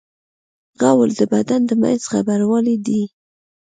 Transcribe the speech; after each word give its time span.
غول 0.79 1.09
د 1.19 1.21
بدن 1.33 1.61
د 1.67 1.71
منځ 1.81 2.01
خبروالی 2.11 2.75
دی. 2.85 3.01